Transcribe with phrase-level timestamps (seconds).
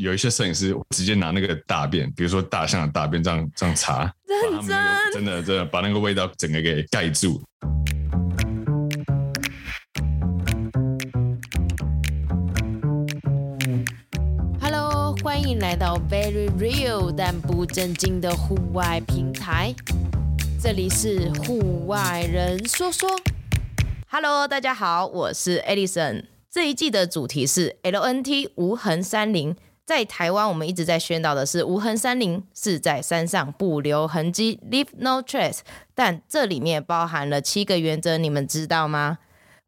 [0.00, 4.76] 有一些摄影师直接拿那个大便，比如说大象的大便这样这样擦，认真
[5.12, 7.40] 真的真的把那个味道整个给盖住。
[14.60, 19.72] Hello，欢迎来到 Very Real 但不正经的户外平台，
[20.60, 23.08] 这里是户外人说说。
[24.08, 26.24] Hello，大家好，我是 Edison。
[26.50, 29.54] 这一季的主题是 LNT 无痕山林。
[29.86, 35.58] 在台湾，我们一直在宣导的是无痕山林是在山上不留痕迹，leave no trace。
[35.94, 39.18] 但这里面包含了七个原则，你们知道吗？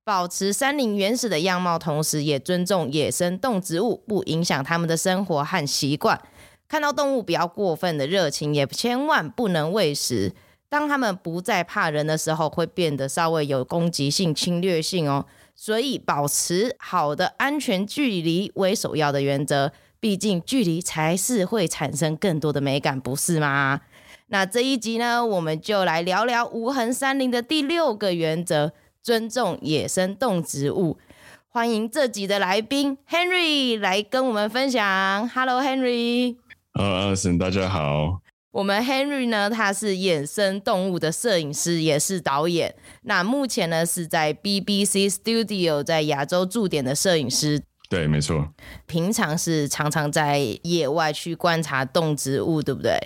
[0.05, 6.19] 保持山林原始的样貌，同时也尊重野生动植物，不影响他们的生活和习惯。
[6.67, 10.33] 看到动物不要过分的热情，也千万不能喂食。
[10.69, 15.27] 当他们不再怕人的时候，会变得稍微有攻击性、侵略性哦。
[15.55, 19.73] 所以，保持好的安全距离为首要的原则。
[19.99, 23.81] 毕竟距离才是会产生更多的美感，不是吗？
[24.29, 28.73] 那这一集呢，我们就来聊聊无痕山林的第六个原则：
[29.03, 30.99] 尊重野生动植物。
[31.49, 35.29] 欢迎这集的来宾 Henry 来跟我们分享。
[35.29, 36.37] Hello，Henry。
[36.75, 38.21] 呃，Alison，大家好。
[38.51, 42.75] 我们 Henry 呢，他是野生动物的摄影师，也是导演。
[43.03, 47.63] 那目前呢，是在 BBC Studio 在亚洲驻点的摄影师。
[47.89, 48.49] 对，没错。
[48.87, 52.99] 平常是常常在野外去观察动植物，对不对？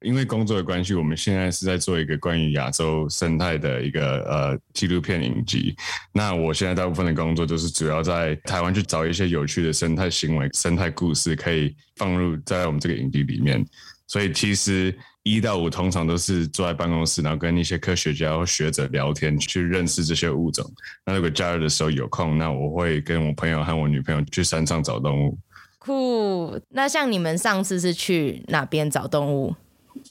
[0.00, 5.74] 因为工作的关系，我们现在是在做一个关于亚洲生态的一个呃纪录片影集。
[6.12, 13.64] 那我现在大部分的工作就是主要在台湾去找一些有趣的生态行为、生态故事，可以放入在我们这个影集里面。
[14.06, 14.96] 所以其实。
[15.26, 20.70] 一到五通常都是坐在办公室，然后跟一些科学家或学者聊天，去认识这些物种。
[21.06, 25.38] 那如果假日的时候有空，那我会跟我朋友和我女朋友去山上找动物。
[25.78, 26.60] 酷！
[26.68, 29.56] 那像你们上次是去哪边找动物？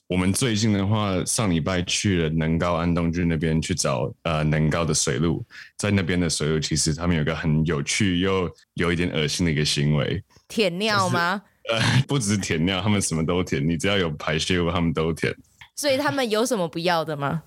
[0.07, 5.45] 我们最近的话，上礼拜去了能高安东郡那边去找呃能高的水鹿。
[5.77, 11.43] 在那边的水鹿，其实他们有个很有趣又有一点恶心的一个行为——舔尿吗？
[11.69, 13.67] 呃，不只是舔尿，他们什么都舔。
[13.67, 15.33] 你只要有排泄物，他们都舔。
[15.75, 17.43] 所以他们有什么不要的吗？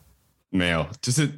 [0.50, 1.30] 没有，就是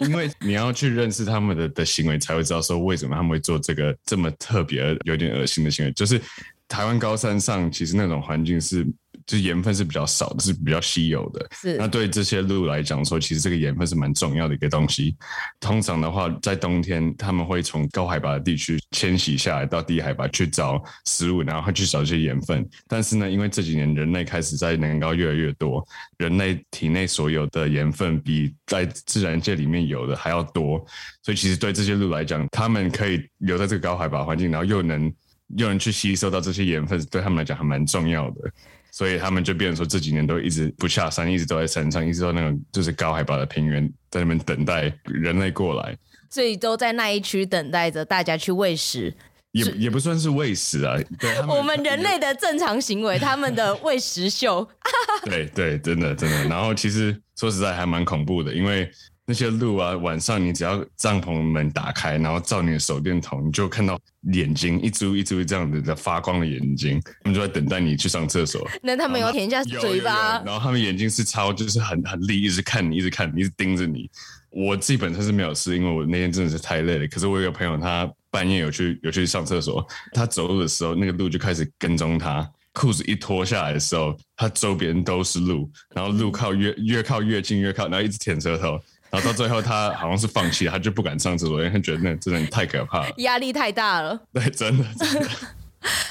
[0.00, 5.92] 因为你要去认识他们的的行为，才会知道说为什么他们会做这个这么特别、有点恶心的行为。
[5.92, 6.20] 就是
[6.68, 8.86] 台湾高山上，其实那种环境是。
[9.26, 11.46] 就是盐分是比较少的，是比较稀有的。
[11.52, 11.76] 是。
[11.76, 15.16] 那对这些鹿来讲说，其实这个盐分是蛮重要的一个东西。
[15.60, 22.68] 通常的话，在冬天他们会从高海拔的地区迁徙下来到低海拔去找食物，然后去找这些盐分。
[22.86, 25.86] 但是呢，因为这几年人类开始在南高越来越多，
[26.18, 30.84] 人类体内所有的盐分比在自然界里面有的还要多，
[31.22, 35.12] 所以其实对这些鹿来讲，他们可以留在这个高海拔环境，然后又能
[35.56, 38.50] 又能去吸收到这些盐分，对他们来讲还蛮重要的。
[38.94, 45.98] 所以他们就变成说，这几年都一直不下山，一直都在山上，一直到那种就是高海拔的平原，在那边等待人类过来。
[46.30, 49.12] 所以都在那一区等待着大家去喂食，
[49.50, 50.96] 也也不算是喂食啊。
[51.18, 54.64] 对， 我们人类的正常行为，他们的喂食秀。
[55.26, 56.44] 对对，真的真的。
[56.44, 58.88] 然后其实说实在还蛮恐怖的，因为。
[59.26, 63.98] 那些鹿啊，晚上你只要帐篷门打开，然后照你的手电筒，你就看到
[64.32, 68.68] 眼睛一株一株这样子的发光的眼睛， 他们就在等待你去上厕所。
[68.82, 70.42] 那他们有舔一下嘴巴？
[70.44, 74.10] 然后他们眼睛是超，就是很很利，一直看你，一直看你，一直盯着你。
[74.50, 77.06] 我自己本身是没有事，因为我那天真的是太累了。
[77.08, 82.48] 可是我有个朋友，他半夜有去有去上厕所，他走路的时候，那个鹿就开始跟踪他。
[82.72, 88.80] 裤子一脱下来的时候，他周边都是鹿，然后鹿靠越越靠越近，越靠，然后一直舔舌头。
[89.14, 94.20] 然后到最后，他好像是放弃了，他就不敢上厕所，因为他觉得那真的太可怕了，压力太大了。
[94.32, 95.28] 对，真的真的。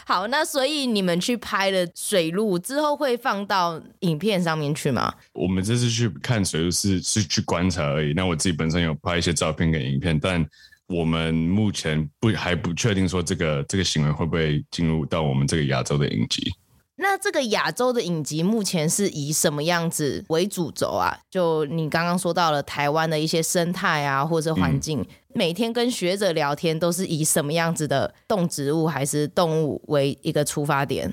[0.06, 5.14] 好，那所以你们去拍了水路之后，会放到影片上面去吗？
[5.34, 8.14] 我们这次去看水路是是去观察而已。
[8.14, 10.46] 那我自己本身有拍一些照片跟影片，但
[10.88, 16.54] 我们目前不还不确定说这个这个行为会不会进入到我们这个亚洲的影集。
[16.96, 21.18] 那这个亚洲的影集目前是以什么样子为主轴啊？
[21.28, 31.12] 就你刚刚说到了台湾的一些生态啊，或者环境，嗯、每天跟学者聊天都是以什么样子的动植物还是动物为一个出发点？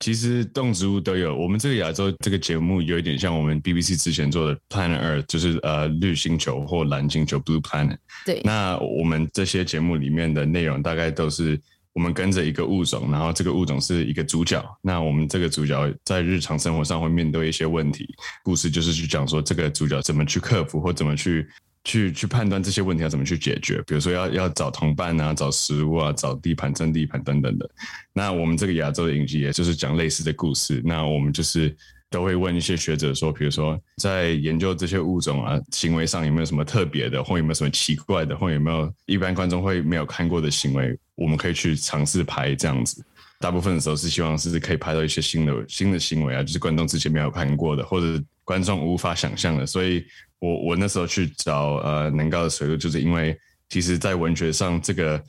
[0.00, 1.36] 其实动植物都有。
[1.36, 7.98] 我们这个亚洲这个节目有一点像我们 BBC 之前做的 Planet Earth，就是呃绿星球或蓝星球 Blue Planet。
[8.26, 8.40] 对。
[8.42, 11.60] 那我们这些节目里面的内容大概都是。
[11.92, 14.64] 我们跟着一个物种，然后这个物种是一个主角。
[14.80, 18.08] 那我们这个主角在日常生活上会面对一些问题，
[18.44, 21.48] 故事就是去讲说这个主角怎么去克服或怎么去
[21.84, 27.68] 去去判断这些问题要怎么去解决，比如说要要找同伴啊，找食物啊，找地盘、争地盘等等的。
[28.12, 30.80] 那我们这个亚洲的影集，也就是讲类似的故事。
[30.84, 31.74] 那我们就是
[32.10, 43.04] 都会问一些学者说，比如说在研究这些物种啊，行为上有没有什么特别的，或有没有什么奇怪的，或有没有一般观众会没有看过的行为，我们可以去尝试拍这样子。
[43.38, 50.04] 大部分的时候是希望是可以拍到一些新的新的行为啊，就是观众之前没有看过的，或者观众无法想象的，所以。
[50.42, 55.22] 我我那时候去找呃能高的水路，就是因为其实，在文学上，这个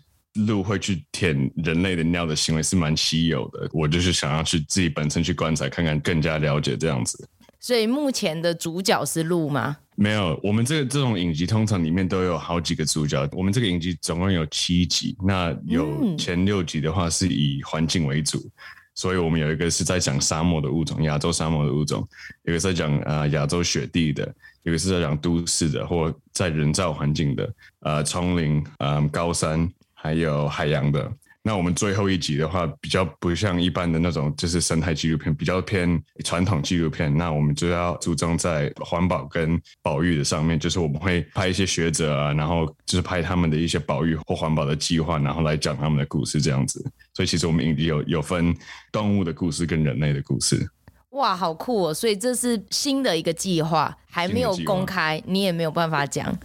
[0.48, 3.70] 鹿会去舔人类的尿的行为是蛮稀有的。
[3.74, 7.28] 我就是想要去自己本身去观察，看看更加了解这样子。
[7.60, 9.78] 所以目前的主角是鹿吗？
[9.96, 13.28] 没有，我们这个这种影集通常里面都有好几个主角。
[13.34, 18.38] 我们这个影集总共有七集，那有前六集的话是以环境为主。
[18.40, 18.52] 嗯
[18.94, 22.02] 所以我们有一个是在讲沙漠的物种，亚洲沙漠的物种；
[22.44, 24.22] 有一个是在讲呃亚洲雪地的；
[24.64, 29.68] 有一个是在讲都市的或在人造环境的，呃，丛林、呃，高山，
[30.02, 31.12] 还有海洋的。
[31.44, 37.16] 那我们最后一集的话，比较不像一般的那种，就是生态纪录片，比较偏传统纪录片。
[37.16, 46.80] 那我们就要注重在环保跟保育的上面，就是我们会拍一些学者啊，然后就是拍他们的一些保育或环保的计划，然后来讲他们的故事这样子。
[47.16, 48.56] 所以其实我们影集有有分
[48.92, 50.70] 动物的故事跟人类的故事。
[51.10, 51.94] 哇，好酷哦！
[51.94, 56.38] 所以这是新的一个计划，还没有公开，你也没有办法讲。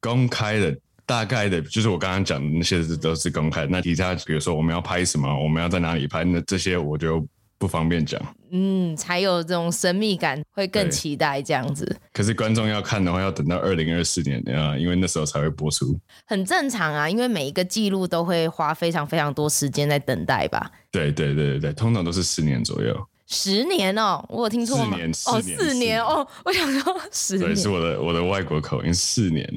[0.00, 0.78] 公开的。
[1.06, 3.66] 大概的，就是我刚刚讲的那些都是公开。
[3.66, 7.26] 那其他，比如说我们要拍什么，我们要在哪里拍，那这些我就
[7.58, 8.20] 不方便讲。
[8.50, 11.96] 嗯，才有这种神秘感，会更期待这样子。
[12.12, 15.98] 可是观众要看的话，要等到二零二四年啊，因为那时候才会播出。
[16.26, 20.70] 很正常啊，因为每一个记录都会花非常非常多时间在等待吧。
[20.90, 22.96] 对对对对对，通常都是四年左右。
[23.26, 24.96] 十年哦，我有听错吗？
[24.96, 27.48] 四年，哦，四年哦，我想说十年。
[27.48, 29.50] 对，是我的我的外国口音，四年。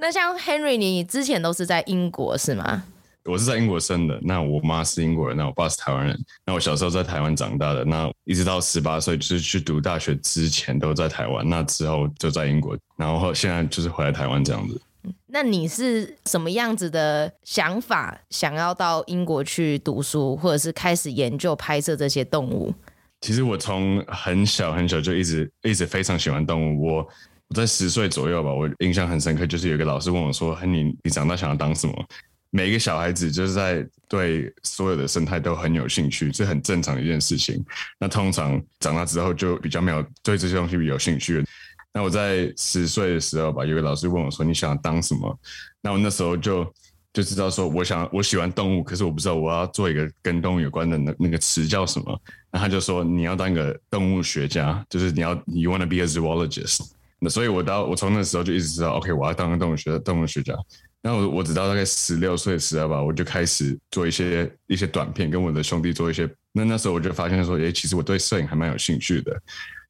[0.00, 2.84] 那像 Henry，你之前都是在英国是吗？
[3.24, 6.18] 我是在英国生的，那我妈是英国人，那我爸是台湾人。
[6.46, 14.80] 那我小时候在台湾长大的，那一直到十八岁，就是去读大学之前都在台湾，那之后就在英国，然后现在就是回来台湾这样子。
[15.26, 22.72] 那你是什么样子的想法，想要到英国去读书，或者是开始研究拍摄这些动物？
[23.20, 27.08] 其实我从很小很小就一直一直非常喜欢动物，我。
[27.48, 32.08] 我在十岁左右吧，我印象很深刻，就是有一个老师问我说：“你你长大想要当什么？”
[32.50, 37.62] 每一个小孩子就是在对所有的生态都很有兴趣，这很正常的一件事情。
[37.98, 41.44] 那通常长大之后就比较没有对这些东西有兴趣。
[41.92, 45.38] 那我在十岁的时候吧，有个老师问我说：“你想要当什么？”
[45.82, 46.70] 那我那时候就
[47.12, 52.20] 就知道说，我想我喜欢动物，可是我不知道我要做一个跟动物有关的那那个词叫什么。
[52.50, 60.54] 那他就说：“你要当一个动物学家，就是你要 you wanna be a zoologist。”那所以，我到我从那时候就一直知道，OK，我要当个动物学的动物学家。
[61.00, 66.28] 然后我我直到大概十六岁的时候吧，我就开始做一些一些短片，跟我的兄弟做一些。
[66.52, 69.40] 那那时候我就发现说，诶，其实我对摄影还蛮有兴趣的。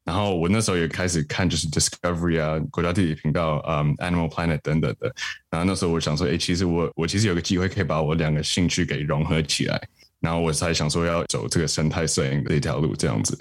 [0.03, 5.13] 然后我那时候也开始看就是 Discovery 啊，国家地理频道，嗯，Animal Planet 等等的。
[5.51, 9.79] 然后那时候我想说，诶，其实我我其实有个机会可以把我两个兴趣给融合起来。
[10.19, 13.37] 然后我才想说要走这个生态摄影的一条路，这样子。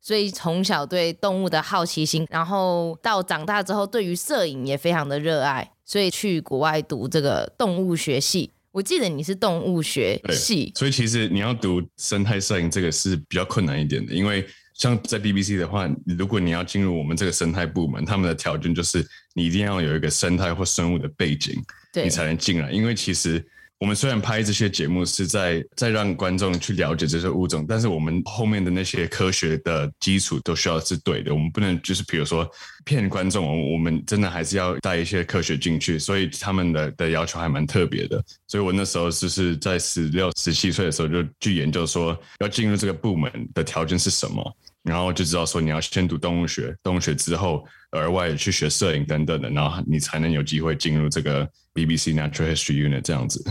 [0.00, 8.50] 所以从小对动物的好奇心，然后到长大之后对于摄影也非常的热爱，所以去国外读这个动物学系。
[8.70, 15.88] 我记得你是动物学系，所以其实你要读生态摄影这个是比较困难一点的，因为像在 BBC 的话，
[16.18, 21.54] 如果你要进入我们这个生态部门，他们的条件就是你一定要有一个生态或生物的背景，
[21.92, 23.44] 对你才能进来，因为其实。
[23.78, 31.32] 我们虽然拍这些节目是在在让观众去了解这些物种，但是我们后面的那些科学的基础都需要是对的。
[31.32, 32.48] 我们不能就是比如说
[32.84, 35.96] 骗观众，我们真的还是要带一些科学进去。
[35.96, 38.20] 所以他们的的要求还蛮特别的。
[38.48, 53.44] 所以我那时候就是在十六、十七岁的时候就去研究说要进入这个部门的条件是什么，然后就知道说你要先读动物学，动物学之后额外去学摄影等等的，然后你才能有机会进入这个 BBC Natural History Unit 这样子。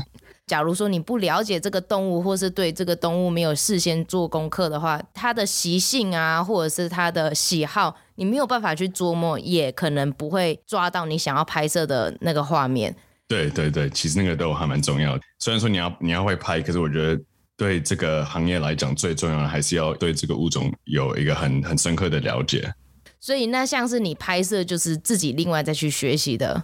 [0.47, 12.95] 假如说你不了解这个动物，或是对这个动物没有事先做功课的话，它的习性啊，或者是它的喜好，你没有办法去琢磨，也可能不会抓到你想要拍摄的那个画面。
[13.27, 15.21] 对对对，其实那个都还蛮重要的。
[15.39, 17.21] 虽然说你要你要会拍，可是我觉得
[17.57, 22.73] 对这个行业来讲，最重要的还是要对这个物种有一个很很深刻的了解。
[23.19, 26.63] 所以那像是你拍摄，就是自己另外再去学习的。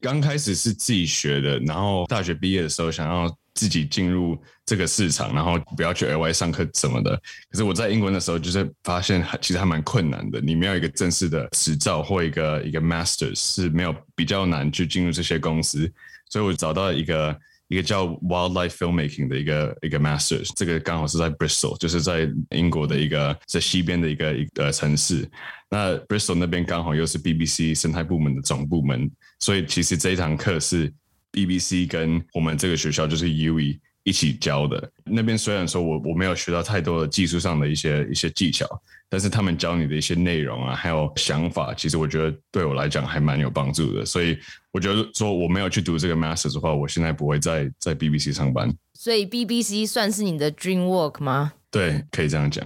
[0.00, 7.14] 刚开始是自己学的，然后大学毕业的时候想要自己进入这这个市场，然后不要去额外上课什么的。
[7.50, 10.40] 可是我在英国的时候，就是发现其实还蛮困难的。
[10.40, 15.92] 你没有一个正式的执照或一个一个 master 是没有比较难去进入这些公司。
[16.30, 17.38] 所以我找到一个
[17.72, 25.26] 一个叫 wildlife filmmaking 的一个一个 Masters，这个刚好是在 Bristol，就是在英国的一个在西边的一个一个城市。
[25.70, 30.92] 那 Bristol 那边刚好又是 BBC 生态部门的总部门，所以其实这一堂课是
[31.32, 34.90] BBC 跟我们这个学校就是 U E 一起教的。
[35.04, 38.66] 那边虽然说我我没有学到太多的技术上的一些一些技巧，
[39.08, 44.04] 但是他们教你的一些内容啊，还有想法，其实我觉得对我来讲还蛮有帮助的。
[44.04, 44.38] 所以
[44.72, 48.72] 我觉得说我没有去读这个 Master 的话，我现在不会在在 BBC 上班。
[48.94, 51.52] 所以 BBC 算是你的 dream work 吗？
[51.70, 52.64] 对，可以这样讲。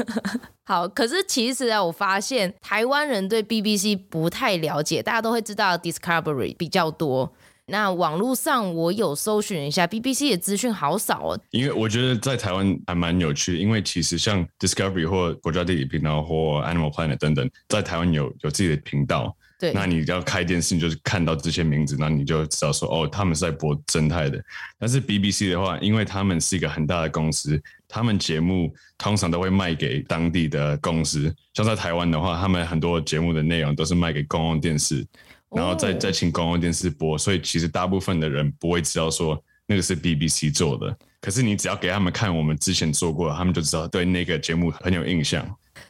[0.64, 7.32] 好，可是其实啊，我发现台湾人对 BBC 不太了解，大家都会知道 Discovery 比较多。
[7.70, 11.40] 那网络上我有搜寻一下 BBC 的资讯，好少哦。
[11.50, 19.34] 因为我觉得在台湾还蛮有趣的，因为其实像 Discovery 或国家地理频道或 Animal Planet 等等，在台湾有有自己的频道。
[19.58, 24.42] 对，那你要开电视，你就是看到这些名字，那你就知道说，哦，他们是在播生态的。
[24.78, 31.30] 但是 BBC 的话，因为他们是一个很大的公司，他们节目通常都会卖给当地的公司。
[31.52, 35.06] 像在台湾的话，他们很多节目的内容都是卖给公共电视，
[35.50, 37.16] 然后再再请公共电视播。
[37.16, 40.96] 所以其实大部分的人不会知道说那个是 BBC 做的。
[41.20, 45.46] 可是你只要给他们看我们之前做过，他们就知道对那个节目很有印象。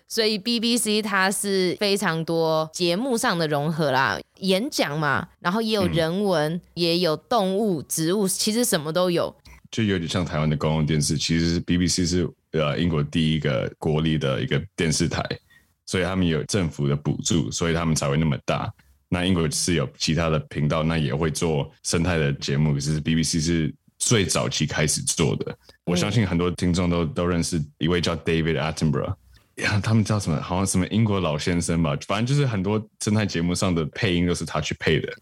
[0.08, 9.34] 所以 BBC 它是非常多节目上的融合啦，演讲嘛，然后也有人文，嗯、也有动物、植物，其实什么都有。
[9.70, 15.22] 就有点像台湾的公共电视，其实 BBC 是呃英国第一个国立的一个电视台，
[15.86, 18.68] 所以他们有政府的补助，所以他们才会那么大。
[19.12, 25.54] 那英国是有其他的频道，那也会做生态的节目，可是 BBC 是最早期开始做的。
[25.84, 29.14] 我相信很多听众都都认识一位叫 David Attenborough。
[29.82, 30.40] 他们叫什么？
[30.40, 35.12] 好像什么英国老先生吧，反正就是很多生态节目上的配音都是他去配的。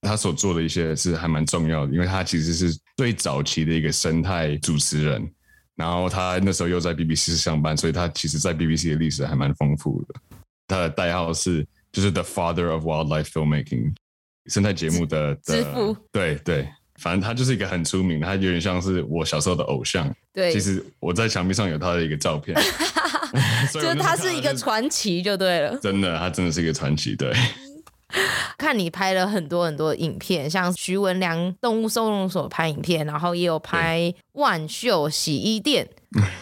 [0.00, 5.30] 他所做的一些是还蛮重要的，因为他其实是最早期的一个生态主持人。
[5.76, 10.14] 然后他那时候又在 BBC 上班，所以他其实在 BBC 的历史还蛮丰富的。
[10.66, 11.64] 他的代号是
[11.96, 13.94] 就是 The Father of Wildlife Filmmaking，
[14.48, 15.96] 生态节目的的。
[16.12, 20.14] 对对，反正他就是一个很出名的，他有点像是我小时候的偶像。
[20.30, 22.54] 对，其实我在墙壁上有他的一个照片。
[23.72, 25.74] 就是他是一个传奇，就对了。
[25.78, 27.16] 真的，他真的是一个传奇。
[27.16, 27.32] 对，
[28.58, 35.88] 看你拍了很多很多影片，像徐文良动物收容所拍影片，然后也有拍万秀洗衣店，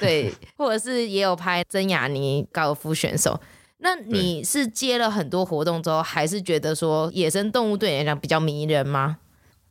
[0.00, 3.40] 对，对， 或者是也有拍曾雅妮高尔夫选手。
[3.84, 9.18] 那你是接了很多活动之后，还是觉得说野生动物对你来讲比较迷人吗？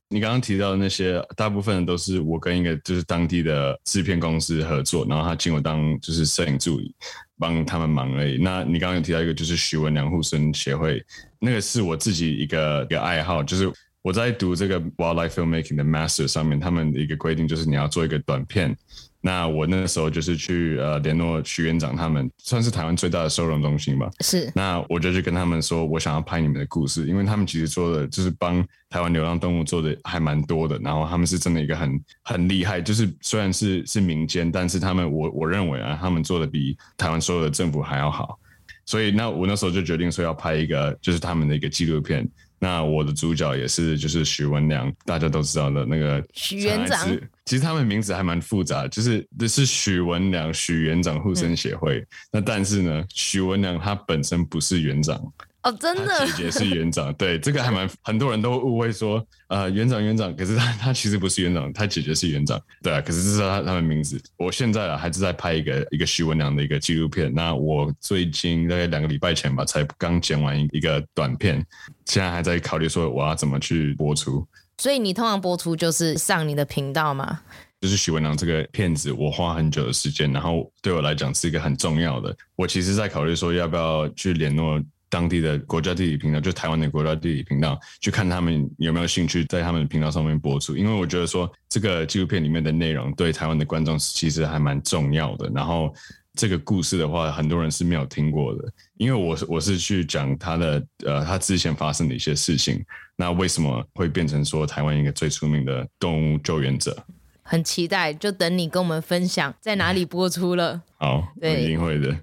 [0.10, 6.93] 你刚刚提到的那些，大部分都是我跟一个就是当地的制片公司合作，然后他请我当就是摄影助理，
[7.39, 8.38] 帮他们忙而已。
[8.38, 11.03] 那你刚刚有提到一个就是徐文良护生协会，
[11.39, 13.67] 那个是我自己一个一个爱好，就是
[14.03, 18.77] 我在读这个 Wildlife Filmmaking 的 Master 上面，他们的一个规定就是你要做一个短片。
[19.25, 24.12] 那我那个时候就是去呃联络徐院长他们，算是台湾最大的收容中心吧。
[24.20, 24.51] 是。
[24.53, 30.77] 那我就去跟他们说，我想要拍你们的故事，因为他们其实做的就是帮台湾流浪动物做的还蛮多的。
[30.80, 38.38] 然后他们是真的一个很很厉害，就是虽然是是民间，但是他们我我认为啊，他们做的比台湾所有的政府还要好。
[38.86, 42.27] 所以那我那时候就决定说要拍一个就是他们的一个纪录片。
[42.60, 47.08] 那我的主角也是就是徐文良，大家都知道的那个徐院长。
[47.45, 52.00] 其实他们名字还蛮复杂，就是这是许文良许园长护生协会。
[52.00, 55.21] 嗯、那但是呢，许文良他本身不是园长。
[55.63, 64.21] 哦，真的，姐姐是园长，对，这个还蛮很多人都误会说，呃，园长园长，可是他他其实不是园长，他姐姐是园长，对啊，可是这是他他们名字。
[64.35, 71.65] 我现在啊还是在拍一个一个许文良的一个纪录片，那我最近大概两个礼拜前吧，才刚剪完一个短片，
[72.07, 74.45] 现在还在考虑说我要怎么去播出。
[74.84, 77.40] 所以你通常播出就是上你的频道吗？
[77.80, 82.36] 就是许文良这个片子，我花很久的时间，然后对我来讲是一个很重要的。
[82.58, 84.82] 我其实在考虑说要不要去联络。
[85.10, 90.75] 当地的国家地理频道，就台湾的国家地理频道，去看他们有没有兴趣在他们的频道上面播出。
[90.75, 95.52] 因为我觉得说这个纪录片里面的内容对台湾的观众其实还蛮重要的。
[95.54, 95.94] 然后
[96.36, 98.72] 这个故事的话，很多人是没有听过的。
[98.98, 102.84] 因为我是我是去讲他的呃，他之前发生的一些事情。
[103.16, 107.06] 那为什么会变成说台湾一个最出名的动物救援者？
[107.44, 110.82] 很期待，就等你跟我们分享在哪里播出了。
[110.98, 112.18] 好，对，一定会的。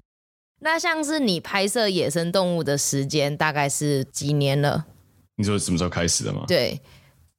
[0.59, 4.85] 那像是你拍摄野生动物的时间大概是几年了？
[5.37, 6.43] 你说什么时候开始的吗？
[6.47, 6.79] 对，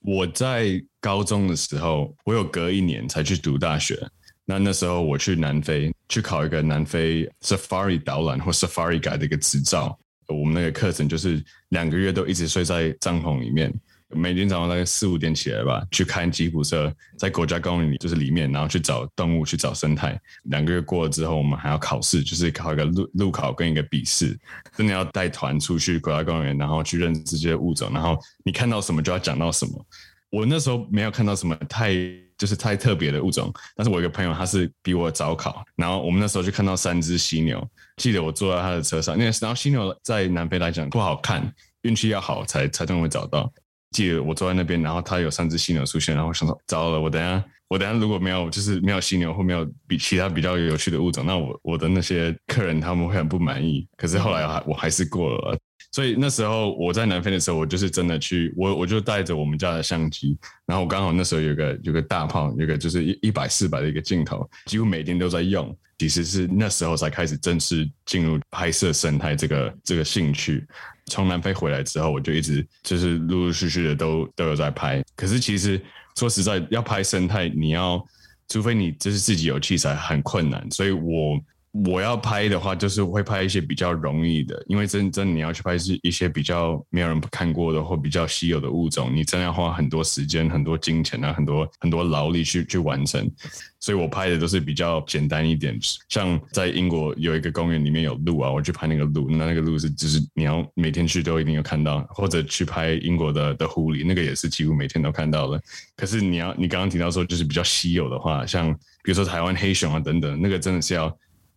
[0.01, 3.95] 我在高中的时候，我有隔一年才去读大学。
[4.45, 9.99] 那那时候我去南非去考一个南非 Safari 导览或 Safari Guide 的一个执照。
[10.29, 13.73] 我们那个课程就是两个月都一直睡在帐篷里面，
[14.09, 20.19] 每天早上大概四五点起来吧，去看吉普车，在国家公园里就是里面，然后去找动物，去找生态。
[20.45, 24.39] 两个月过了之后，我们还要考试，就是考一个路路考跟一个笔试，
[24.77, 29.87] 真的要带团出去国家公园，然后去认识这些物种，然后你看到什么就要讲到什么。
[30.31, 31.93] 我那时候没有看到什么太
[32.43, 37.65] 就是太特别的物种，但是我一个朋友他是比我早考，然后我们那时候就看到三只犀牛，
[37.99, 43.49] 记得我坐在他的车上，那然后犀牛在南非来讲不好看，运气要好才才能会找到。
[43.93, 53.87] 记得我坐在那边，然后他有三只犀牛出现，然后我想说糟了，我等下我等下如果没有就是没有犀牛或没有比其他比较有趣的物种，那我我的那些客人他们会很不满意。
[53.97, 55.57] 可是后来还我还是过了。
[55.93, 65.77] 所以那时候我在南非的时候，我就是真的去，我我就带着我们家的相机，然后我刚好那时候有个有个大炮，有个就是一一百四百的一个镜头，几乎每天都在用。
[65.99, 70.67] 其实是那时候才开始正式进入拍摄生态这个这个兴趣。
[71.07, 75.05] 从南非回来之后，我就一直就是陆陆续续的都都有在拍。
[75.15, 75.81] 可是其实
[76.17, 78.03] 说实在，要拍生态，你要
[78.49, 80.67] 除非你就是自己有器材，很困难。
[80.71, 81.39] 所以我。
[81.73, 93.27] 我要拍的话，就是会拍一些比较容易的，因为真真你要去拍是一些比较没有人看过的或比较稀有的物种，你真要花很多时间、很多金钱啊、很多很多劳力去去完成。
[93.81, 95.77] 所以我拍的都是比较简单一点，
[96.11, 105.59] 像在英国有一个公园里面有鹿啊，我去拍那个鹿，那那个鹿是就是你要每天去都一定有看到，或者去拍英国的的狐狸，那个也是几乎每天都看到的。
[105.97, 108.71] 可是你要你刚刚提到说就是比较稀有的话，像
[109.03, 111.11] 比如说台湾黑熊啊等等，那个真的是要。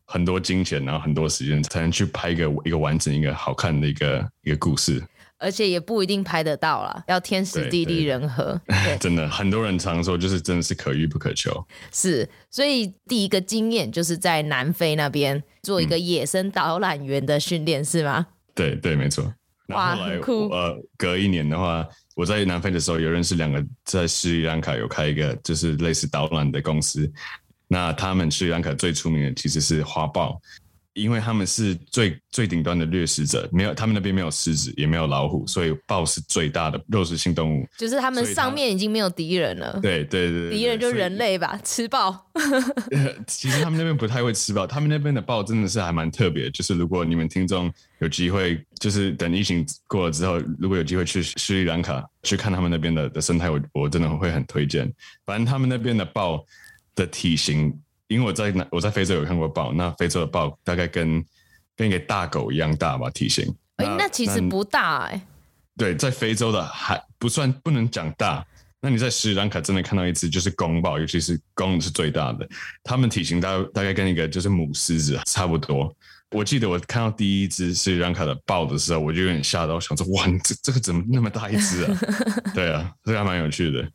[0.06, 5.04] 很多金钱，然后很多时间才能去拍一个一个完整、一个好看的一个一个故事，
[5.38, 8.60] 而且也不一定拍得到啦，要天时地利人和。
[9.00, 11.66] 真的，很多人常说，就是真的是可遇不可求。
[11.92, 18.28] 是，所以第一个经验就是在南非那边做一个野生导览员的训练，嗯、是吗？
[18.54, 19.34] 对对，没错。
[19.70, 20.48] 哇，很酷。
[20.50, 21.84] 呃，隔一年的话，
[22.16, 27.12] 我在南非的时候有认识两个在斯里兰卡有开一个就是类似导览的公司。
[27.68, 30.40] 那他们斯里兰卡最出名的其实是花豹，
[30.94, 37.68] 因为他们是最最顶端的掠食者，没有他们那边没有狮子，也没有老虎，所以豹是最大的肉食性动物。
[37.78, 39.80] 就是他们上面已经没有敌人了。
[39.82, 42.30] 对对对，敌人就人类吧， 吃豹。
[43.28, 46.50] 其实他们那边不太会吃豹，他们那边的豹真的是还蛮特别。
[46.52, 54.90] 就是如果你们听众有机会，就是等疫情过了之后，如果有机会去斯里兰卡去看他们那边的的生态，我我真的会很推荐。
[55.26, 56.46] 反正他们那边的豹。
[56.96, 57.78] 的体型，
[58.08, 61.24] 因为我在那我在非洲有看过豹，那非洲的豹大概跟
[61.76, 63.54] 跟一个大狗一样大吧，体型。
[63.78, 65.22] 哎、欸，那其实不大哎、欸。
[65.78, 68.46] 对，在非洲的还不算不能讲大。
[68.82, 72.48] 那你在斯里兰卡真的看到一只就是公豹，尤其是公是最大的，
[72.84, 75.94] 它们体型大大概跟一个就是母狮子差不多。
[76.32, 82.00] 我记得我看到第一只斯里兰卡的豹的时候，我就有点吓到，想说哇，你这这个怎么那么大一只啊？
[82.54, 83.90] 对啊，这个还蛮有趣的。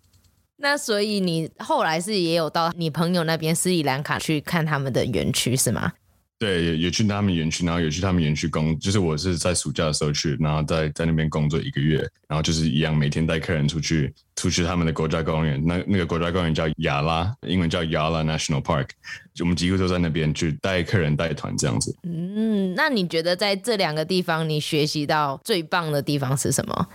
[0.60, 5.92] 那所以你后来是也有到你朋友那边斯里兰卡去看他们的园区是吗？
[6.38, 18.88] 对，有有去他们园区，然后有去他们园区工，就是我是在暑假的时候去，然后在在那边工作一个月，然后就是一样每天带客人出去，出去他们的国家公园，那那个国家公园叫亚拉，英文叫 Yala National Park，
[19.34, 21.94] 就我们几乎都在那边去带客人带团这样子。
[22.04, 26.88] 嗯，那你觉得在这两个地方你学习到最棒的地方是什么？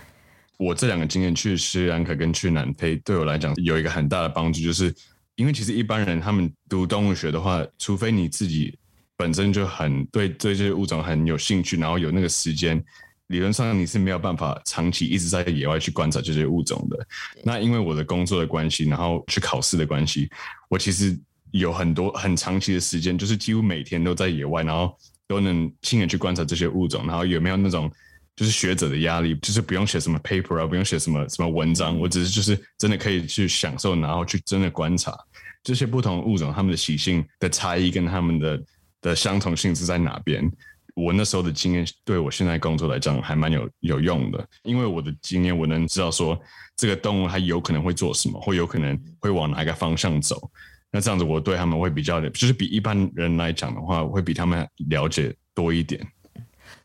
[0.58, 4.94] 我这两个经验去斯里兰卡跟去南非，对我来讲有一个很大的帮助，就是
[5.34, 8.74] 因为其实一般人他们读动物学的话，除非你自己
[9.16, 12.82] 本身就很对对这些物种很有兴趣，然后有那个时间，
[13.26, 17.06] 理论上你是没有办法长期一直在野外去观察这些物种的。
[17.44, 20.30] 那因为我的工作的关系，然后去考试的关系，
[20.70, 21.14] 我其实
[21.50, 24.96] 有很多很长期的时间，就是几乎每天都在野外，然后
[25.28, 27.92] 都能亲眼去观察这些物种，然后有没有那种。
[28.36, 35.16] 就是学者的压力，就是不用写什么 paper 啊，不用写什么什么文章，我只是就是真的可以去享受，然后去真的观察
[35.64, 38.62] 这些不同物种，它们的习性的差异跟它们的
[39.00, 40.48] 的相同性是在哪边。
[40.94, 46.38] 我那时候的经验对我现在工作来讲还蛮有有用的，因为我的经验我能知道说
[46.76, 50.50] 这个动物它有可能会做什么，或有可能会往哪个方向走。
[50.90, 56.00] 那这样子我对他们会比较的，就是比一般人来讲的话，会比他们了解多一点。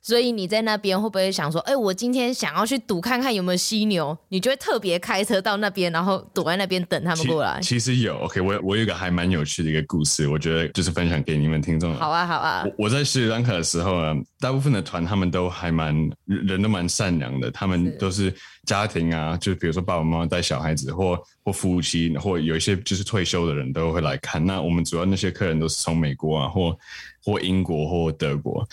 [0.01, 7.59] 所以你在那边会不会想说，哎，我今天想要去赌看看有没有犀牛，你就会特别开车到那边，然后躲在那边等他们过来？
[7.61, 11.93] 其，其实有，OK，我我有一个还蛮有趣的一个故事，我觉得就是分享给你们听众。
[11.95, 12.63] 好啊，好啊。
[12.77, 18.33] 我，我在斯里兰卡的时候啊，大部分的团他们都还蛮人都蛮善良的，他们都是
[18.65, 24.43] 家庭啊，就比如说爸爸妈妈带小孩子，或或夫妻，或有一些就是退休的人都会来看。
[24.45, 26.77] 那我们主要那些客人都是从美国啊，或
[27.23, 28.67] 或英国或德国，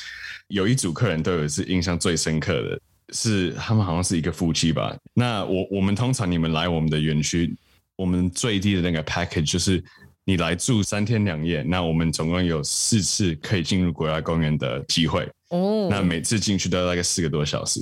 [0.48, 2.80] 有一组客人都有一次印象最深刻的
[3.14, 4.94] 是，他们好像是一个夫妻吧。
[5.14, 7.56] 那我我们通常你们来我们的园区，
[7.96, 9.82] 我们最低的那个 package 就是
[10.24, 15.26] 你来住三天两夜，那我们总共有四次可以进入国家公园的机会。
[15.48, 17.80] 哦，那每次进去都要大概四个多小时。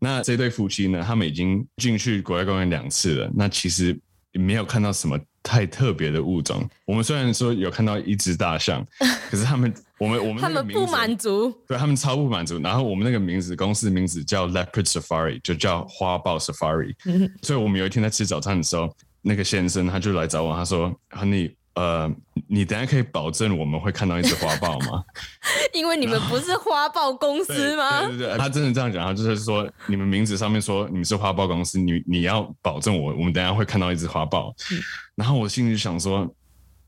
[0.00, 3.98] 那这对夫妻呢，他们已经进去国家公园两次了，那其实
[4.32, 5.18] 没有看到什么。
[5.40, 8.86] 太特别的物种，我们虽然说有看到一只大象，
[9.30, 12.58] 可是他们，我们，我们他们不满足，对他们超不满足。
[12.58, 16.92] 然后我们那个名字，公司的名字叫 Leopard Safari，就叫花豹 Safari。
[17.40, 22.12] 所以我们有一天在吃早餐的时候，那个先生他就来找我，他说：“Honey。”呃，
[22.48, 25.04] 你等下可以保证我们会看到一只花豹吗？
[25.74, 28.06] 因为你们不是花豹公司吗？
[28.06, 34.54] 对对对，他真的这样讲，他就是说你们名字上面说你们是花豹公司，你你要保证我，我们等下会看到一只花豹。
[34.72, 34.80] 嗯、
[35.14, 36.26] 然后我心里就想说，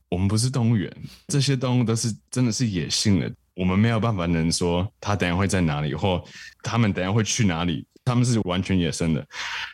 [0.09, 0.90] 我们不是动物园，
[1.29, 6.23] 这些动物都是真的是野性的，我们没有办法能说它等下会在哪里，或
[6.62, 7.87] 他们等下会去哪里。
[8.04, 9.24] 他们是完全野生的，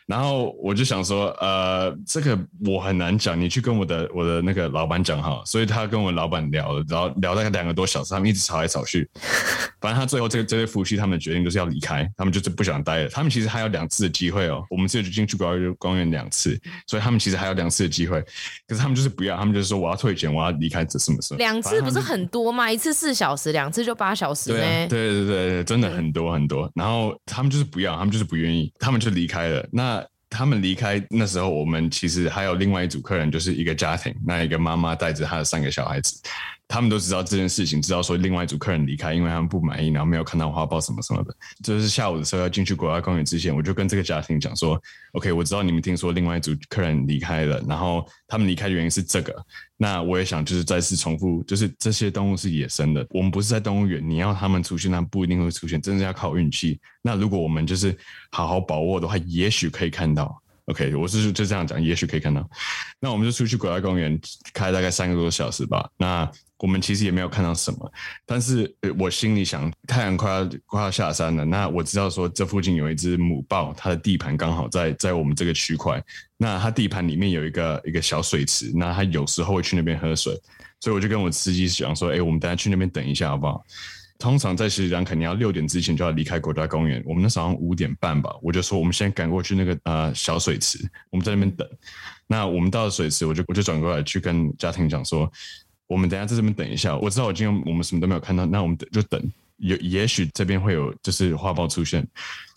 [0.06, 5.42] 然后我就想说，呃，这个我很难讲，你去跟我的我的那个老板讲哈。
[5.46, 9.08] 所以他跟我老板聊了，然后聊大概两个多小时，他们一直吵来吵去。
[9.80, 13.08] 反正他最后这个这对夫妻他们决定就是要离开，他们就是不想待了。
[13.08, 18.20] 他们其实还有两次的机会哦，我们只有进去国家公园两次，所以他们其实还有两次的机会。
[18.66, 21.38] 可是他们就是不要，他们就是说我要退钱，我要离开，这什么什么？
[21.38, 22.70] 两次不是很多吗？
[22.70, 24.58] 一次四小时，两次就八小时呢？
[24.88, 26.70] 对对对对，真的很多很多。
[26.74, 28.26] 然后他们就是不要，他们就是。
[28.26, 29.64] 不愿意，他们就离开了。
[29.70, 36.20] 那他们离开那时候，我们其实还有另外一组客人，就是一个家庭，那一个妈妈带着她的三个小孩子。
[36.68, 41.34] 他们都知道这件事情，知道说另外一组客人离开，因为他们不满意，然后没有看到花豹什么什么的。
[41.62, 44.80] 就是下午的时候要进去国家公园之前，我就跟这个家庭讲说
[45.12, 49.34] ：“OK，我知道你们听说另外一组客人离开了，然后他们离开的原因是这个。
[49.76, 56.80] 那我也想就是再次重复，就是这些动物是野生的，我们不是在动物园，你要他们出现，那不一定会出现，真的要靠运气。
[57.00, 57.96] 那如果我们就是
[58.32, 60.42] 好好把握的话，也许可以看到。
[60.66, 62.44] OK，我是就这样讲，也许可以看到。
[62.98, 64.18] 那我们就出去国家公园
[64.52, 65.88] 开大概三个多小时吧。
[65.96, 67.92] 那我们其实也没有看到什么，
[68.24, 71.44] 但是我心里想，太阳快要快要下山了。
[71.44, 76.02] 那我知道说，这附近有一只母豹，它的地盘刚好在在我们这个区块。
[76.38, 80.34] 那它地盘里面有一个一个小水池，那它有时候会去那边喝水。
[80.80, 83.62] 所以我就跟我司机讲说，哎，我们等下去那边等一下好不好？
[84.18, 87.02] 通常在斯里兰，肯定要六点之前就要离开国家公园。
[87.04, 90.78] 我们那早上五点半吧，我就说我们先赶过去那个呃小水池，
[91.10, 91.68] 我们在那边等。
[92.26, 95.30] 那我们到了水池，我就我就转过来去跟家庭讲说。
[95.86, 99.20] 我们等下在这边等一下，我知道我今天我们什么都没有看到，那我们就等，
[99.58, 102.00] 有也许这边会有就是画报出现，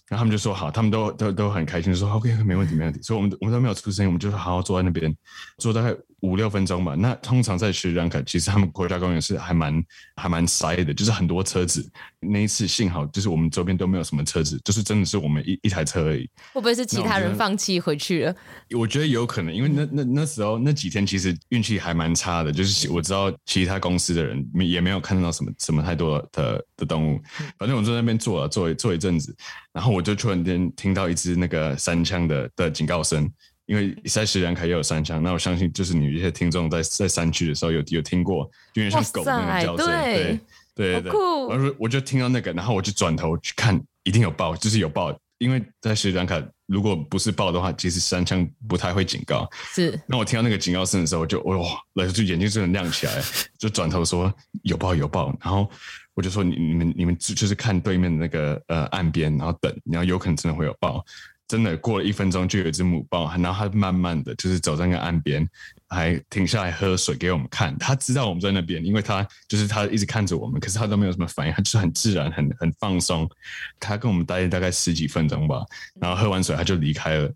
[0.07, 5.15] 然后他们就说好，他们都都都很开心，说 OK 没问题没问题，所以我们我们都没有出声音，我们就是好好坐在那边
[5.57, 5.95] 坐大概。
[6.21, 6.95] 五六分钟吧。
[6.95, 9.83] 那通常在斯里兰卡，其实他们国家公园是还蛮
[10.15, 11.89] 还蛮塞的，就是很多车子。
[12.19, 16.29] 那一次幸好就是我们周边都没有什么车子，就是真的是我们一一台车而已。
[16.53, 18.35] 会不会是其他人放弃回去了？
[18.75, 27.21] 我觉得有可能，因为那那那时候那几天其实运气还蛮差的，就是我知道其他公司的人也没有看到什么什么太多的的动物。
[27.57, 29.33] 反正我在那边坐了坐坐一阵子，
[29.71, 33.31] 然后我就突然间听到一只那个三枪的的警告声。
[33.69, 40.39] 因为在斯里兰卡也有三枪，那我相信就是你一些听众在在山区的时候有有听过，有点像狗的那种叫声，对
[40.73, 41.11] 对对对。
[41.49, 45.15] 然后我就听到那个，然后我就转头去看，一定有爆，就是有爆。
[45.37, 49.47] 因为在斯里兰卡，如果不是爆的话，其实三枪不太会警告。
[49.71, 49.97] 是。
[50.07, 51.55] 那我听到那个警告声的时候，我就哇，
[51.93, 53.21] 然后就眼睛真的亮起来，
[53.59, 55.27] 就转头说有爆有爆。
[55.39, 55.69] 然后
[56.15, 61.05] 我就说你你们你们就是看对面的那个呃岸边，然后等，然后有可能真的会有豹。
[61.49, 65.45] 真的过了一分钟，就有一只母豹，然后它慢慢的就是走在那个岸边，
[65.87, 67.75] 还停下来喝水给我们看。
[67.79, 73.27] 它知道我们在那边，因为它就是它一直看着我们，可是它都没有什么反应，它就是很自然、很很放松。
[73.79, 75.65] 它跟我们待了大概十几分钟吧，
[75.99, 77.33] 然后喝完水它就离开了。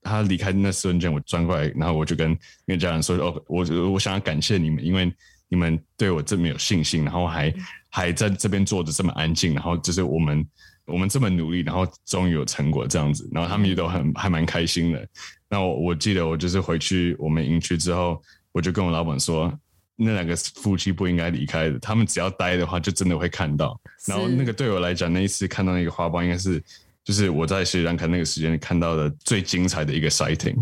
[0.00, 5.12] 它离开那瞬间，我转过来，然后我就跟那家人说：“哦，我我想要感谢你们，因为
[5.48, 7.52] 你们对我这么有信心，然后还
[7.90, 10.46] 还在这边坐着这么安静，然后就是我们。”
[10.86, 15.06] 我们这么努力，然后终于有成果这样子，然后他们也都很还蛮开心的。
[15.48, 18.20] 那我我记得我就是回去我们营区之后，
[18.52, 19.52] 我就跟我老板说，
[19.96, 21.78] 那两个夫妻不应该离开的。
[21.78, 23.78] 他们只要待的话，就真的会看到。
[24.06, 26.62] 然后那个对我来讲，那一次看到那个花苞，应该是
[27.04, 30.56] 就是我在斯里兰卡那个时间看到的最精彩的一个 sighting。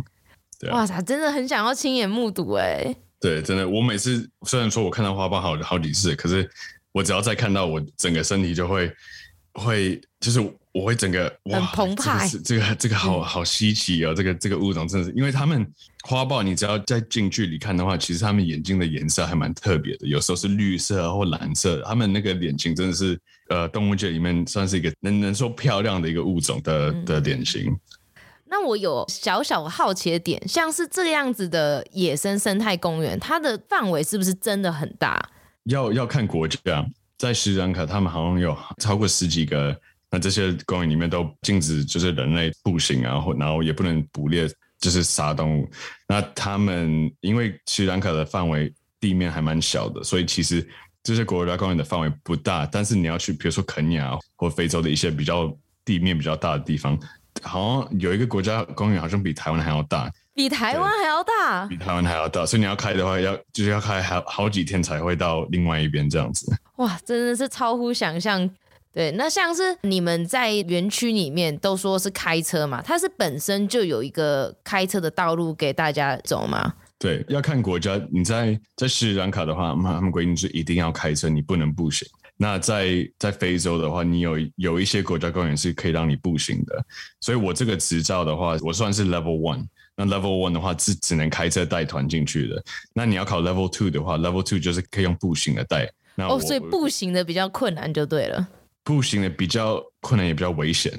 [0.59, 2.95] 对啊，哇塞，真的很想要亲眼目睹哎。
[3.21, 6.49] 对，真的，我每次虽然说我看到花苞好好几次，可是
[6.93, 8.93] 我只要再看到，我整个身体就会
[9.55, 10.55] 会就是。
[10.75, 15.65] 我会整个哇，很澎湃，这个这个这个好好稀奇哦，嗯、这个这个物种真的是，因为他们
[16.03, 23.17] 花豹，你只要在近距离看的话，其实他们眼睛的颜色还蛮特别的，有时候是绿色或蓝色，他们那个脸型真的是
[23.51, 27.71] 呃动物界里面算是一个能能说漂亮的一个物种的的脸型。
[27.71, 27.81] 嗯、
[28.47, 35.31] 那我有小小好奇的点，像是这样子的野生生态公园，它的范围是不是真的很大？
[35.67, 36.85] 要要看国家，
[37.25, 39.75] 在斯里兰卡，他们好像有超过十几个。
[40.11, 44.47] 那这些公园里面都禁止就是人类步行啊，或然后也不能捕猎，
[44.79, 45.67] 就是杀动物。
[46.07, 50.69] 那他们因为斯里兰卡的范围地面还蛮小的，所以其实
[51.03, 52.67] 这些国家公园的范围不大。
[52.67, 55.51] 但是你要去，比如说肯尼亚或非洲的一些比较
[55.83, 56.97] 地面比较大的地方，
[57.43, 62.45] 好像有一个国家公园好像比台湾还要大，比台湾还要大，比台湾还要大。
[62.45, 66.53] 所以你要开的话，要就是要开好好几天才会到另外一边这样子。
[66.77, 68.51] 哇，真的是超乎想象。
[68.93, 76.75] 对，那像是你们在园区里面都说是开车嘛，它是本身就有一个开车的道路给大家走吗？
[76.97, 78.01] 对，要看国家。
[78.13, 82.07] 你在在斯里兰卡的话，他们规定是一定要开车，你不能步行。
[82.37, 86.85] 那在在非洲的话，你有有一些国家公园是可以让你步行的。
[87.21, 89.67] 所以我这个执照的话，我算是 Level One。
[89.97, 92.63] 那 Level One 的话是只能开车带团进去的。
[92.93, 95.91] 那你要考 Level Two 的话，Level Two 就是可以用步行的带。
[96.17, 98.49] 那哦，所以步行的比较困难就对了。
[98.83, 100.93] 步行的比较困难，也比较危险，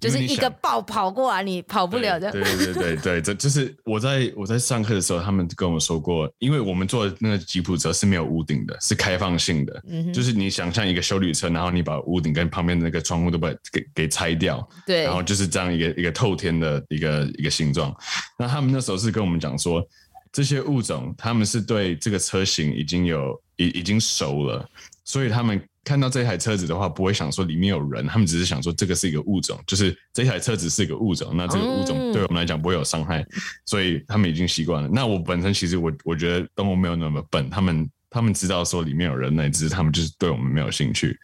[0.00, 2.30] 就是一个豹跑过来，你跑不了的。
[2.32, 17.94] 对对对对对，这就是我在我在上课的时候，他们跟我说过，因为我们坐的那个吉普车是没有屋顶的，是开放性的，嗯、就是你想象一个修理车，然后你把屋顶跟旁边的那个窗户都把给给拆掉，对，然后就是这样一个一个透天的一个一个形状。
[18.38, 19.86] 那他们那时候是跟我们讲说，
[20.32, 24.68] 这些物种他们是对这个车型已经有已已经熟了，
[25.04, 25.60] 所以他们。
[25.86, 33.24] 看到这台车子的话，不会想说里面有人，他们只是想说这个是一个物种，就是这台车子是一个物种，那这个物种对我们来讲不会有伤害，
[33.66, 34.88] 所以他们已经习惯了。
[34.92, 41.16] 那我本身其实我我觉得动物没有那么笨，他们他们知道说里面有人类，只是他们就是对我们没有兴趣。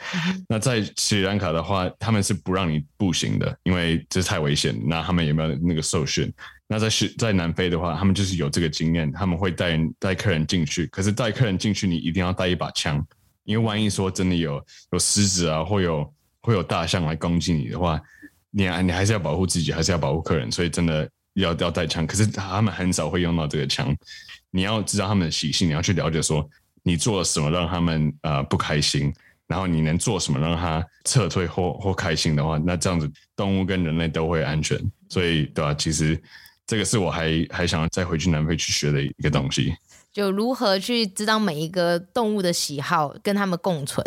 [0.48, 4.80] 那在斯里兰卡的话，他们是不让你步行的，因为这太危险。
[4.86, 6.32] 那他们有没有那个受训？
[6.68, 13.04] 那在是在南非的话，他们就是有这个经验，他们会带带客人进去，可是带客人进去，你一定要带一把枪。
[13.44, 18.00] 因为万一说真的有有狮子啊，或有会有大象来攻击你的话，
[18.50, 22.06] 你你还是要保护自己，还是要保护客人，所以真的要要带枪。
[22.06, 23.94] 可是他们很少会用到这个枪。
[24.50, 26.46] 你要知道他们的习性，你要去了解说
[26.82, 29.12] 你做了什么让他们呃不开心，
[29.46, 34.78] 然后你能做什么让他撤退或或开心的话，那这样子动物跟人类都会安全。
[35.08, 36.20] 所以对吧、其实
[36.66, 39.74] 这个是我还还想要再回去南非去学的一个东西。
[40.12, 44.04] 就如何去知道每一个动物的喜好，跟他们共存。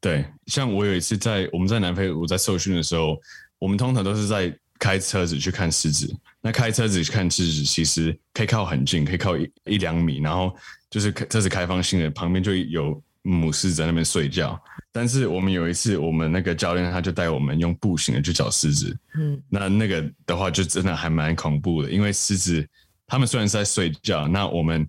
[0.00, 3.16] 对，像我有一次在我们在南非，我在受训的时候，
[3.58, 6.14] 我们通常都是在开车子去看狮子。
[6.40, 10.54] 那开车子去看狮子，其实可以靠很近，可以靠一一两米，然后
[10.90, 14.58] 就是这是开放性的，旁边就有母狮子在那边睡觉。
[14.92, 18.96] 但是我们有一次，我们那个教练他就带我们用步行的去找狮子。
[19.14, 22.66] 嗯，那那个的话就真的还蛮恐怖的，因为狮子
[23.06, 24.88] 他们虽然是在睡觉，那我们。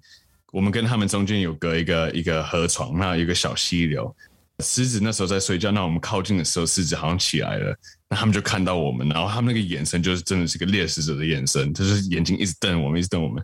[0.56, 4.15] 我们跟他们中间有隔一个一个河床，那有一个小溪流。
[4.63, 13.44] 狮子那时候在睡觉，那我们靠近的时候，狮子好像起来了，那他们就看到我们，然后他们那个眼神就是真的是个猎食者的眼神，就是眼睛一直瞪我们，一直瞪我们，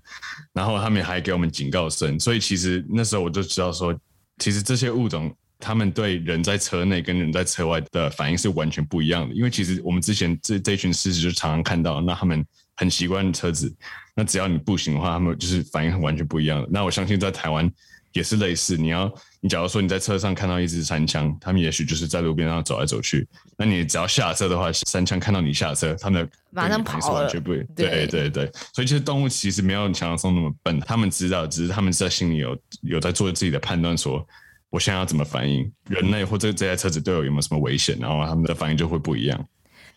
[0.54, 2.18] 然后他们还给我们警告声。
[2.18, 3.94] 所以其实那时候我就知道说，
[4.38, 12.46] 其实这些物种他们对人在车内跟人在车外的反应是完全不一样的，因为其实我们之前这这群狮子就常常看到，那他们。
[12.76, 13.74] 很习惯车子，
[14.16, 16.68] 那只要你步行的话，他们就是反应完全不一样的。
[16.72, 17.70] 那我相信在台湾
[18.14, 18.76] 也是类似。
[18.76, 23.28] 你要，你假如说你在车上看到一只山枪，他们也许就是在路边上走来走去。
[23.58, 27.22] 那你只要下车的话，山枪看到你下车，他们马上跑了。
[27.22, 28.52] 完全不，对对对。
[28.74, 34.26] 所以其实动物其实没有你想象中那么笨，他们知道，只是他们在心里有有在做自己的判断，说
[34.70, 39.46] 我现在要怎么反应，人类或者这台车子对我有没有什么危险，然后他们的反应就会不一样。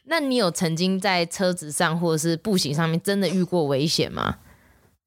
[0.06, 4.36] 那你有曾经在车子上或者是步行上面真的遇过危险吗？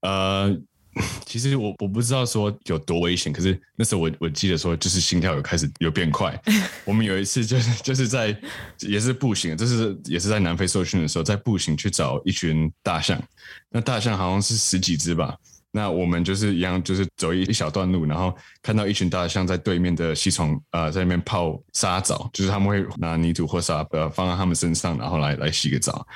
[0.02, 0.56] 呃，
[1.26, 6.40] 其实我我不知道说有多危险，可是那时候我我记得说就是心跳有开始有变快。
[6.86, 8.36] 我们有一次就是就是在
[8.80, 13.22] 也是步行，就是也是在南非受训的时候，在步行去找一群大象。
[13.70, 15.38] 那大象好像是十几只吧，
[15.72, 26.08] 那我们就是一样，就是走一一小段路，然后看到一群大象在对面的溪床呃，在那边泡沙澡，就是他们会拿泥土或沙呃放在他们身上，然后来来洗个澡。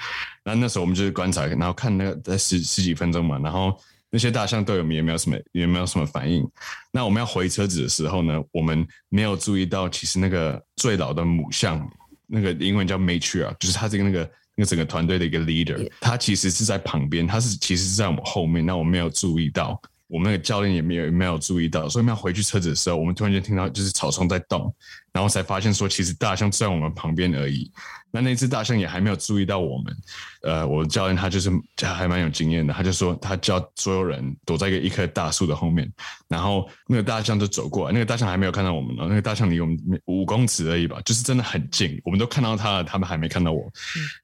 [0.43, 3.77] 那那时候我们就是观察，然后看那个在十十几分钟嘛，然后
[4.09, 6.43] 那些大象都有也没有什么也没有什么反应。
[6.91, 11.87] 那我们要回车子的时候呢，我们没有注意到，其实那个最老的母象，
[12.25, 14.27] 那个英文叫 matriarch，就是它这个那个。
[14.55, 24.73] 那个整个团队的一个 leader，他其实是在旁边，他是其实是在我们后面，那我们没有注意到，我们那个教练也没有也没有注意到，所以我们要回去车子的时候，我们突然间听到就是草丛在动，
[25.13, 27.71] 然后才发现说其实大象就在我们旁边而已。
[28.11, 29.97] 那那只大象也还没有注意到我们，
[30.43, 31.49] 呃，我的教练他就是
[31.81, 35.89] 还蛮有经验的，他就说他叫所有人躲在一个一棵大树的后面，
[36.27, 43.71] 然后那个大象就走过来，那个大象还没有看到我们呢，那个大象离我们五公尺而已吧，就是真的很近，我们都看到他了，他们还没看到我。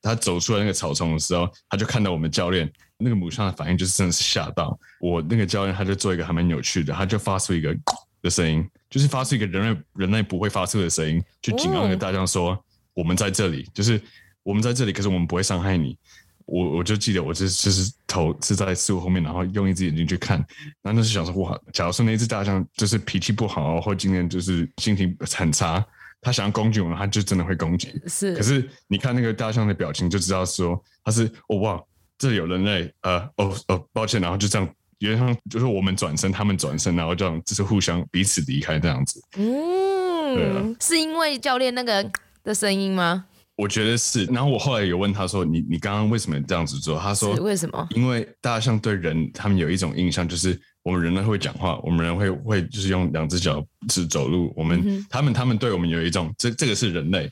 [0.02, 5.21] 他走出来那个草丛的时候，他就看到我们教练，那个母象的反应就是真的是吓到我。
[5.21, 7.73] 那个教练他就做一个还蛮有趣的，他就发出一个
[8.21, 12.62] 的声音，就是发出一个人类人类不会发出的声音，去警告那个大象说。
[12.98, 14.02] 我们在这里，就是
[14.42, 15.96] 我们在这里，可是我们不会伤害你。
[16.48, 20.44] 我我就记得，我就是就是头是在树后面，然后用一只眼睛去看，
[20.82, 25.86] 然后就是想说，哇，假如说那只大象就是脾气不好，或今天就是心情很差，
[26.22, 28.02] 他想要攻击我们，他就真的会攻击。
[28.08, 31.84] 是，可是你看那个大象的表情，就知道说他是哦哇，
[32.18, 34.68] 这里有人类，呃哦哦，抱歉，然后就这样，
[35.00, 39.22] 原上就是我们转身，他们转身，然后这样就是互相彼此离开这样子。
[39.36, 42.10] 嗯，对啊，是因为教练那个。
[42.48, 43.26] 的声音吗？
[43.58, 44.24] 我觉得是。
[44.26, 47.88] 然后我后来有问他说：“你你刚刚为什么这样子做？”他说：“为什么？
[47.92, 54.54] 因为大象对人，他们有一种印象，就是我们人类会讲话，我们人会会就是用两只脚是走路。
[54.56, 57.30] 我们、嗯、他们他们对我们有一种，这这个是人类。